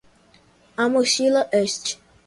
[0.77, 1.99] A mochila est